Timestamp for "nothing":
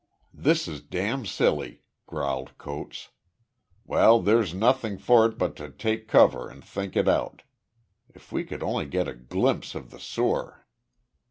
4.51-4.97